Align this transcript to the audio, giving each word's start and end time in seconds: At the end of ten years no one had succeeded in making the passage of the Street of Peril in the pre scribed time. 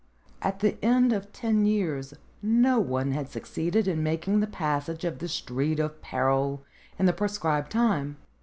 At 0.41 0.61
the 0.61 0.83
end 0.83 1.13
of 1.13 1.31
ten 1.31 1.63
years 1.67 2.15
no 2.41 2.79
one 2.79 3.11
had 3.11 3.29
succeeded 3.29 3.87
in 3.87 4.01
making 4.01 4.39
the 4.39 4.47
passage 4.47 5.05
of 5.05 5.19
the 5.19 5.27
Street 5.27 5.79
of 5.79 6.01
Peril 6.01 6.63
in 6.97 7.05
the 7.05 7.13
pre 7.13 7.27
scribed 7.27 7.71
time. 7.71 8.17